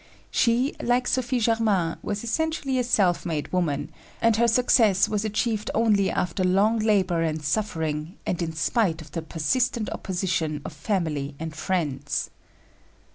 [0.31, 5.69] She, like Sophie Germain, was essentially a self made woman; and her success was achieved
[5.75, 11.35] only after long labor and suffering and in spite of the persistent opposition of family
[11.39, 12.31] and friends.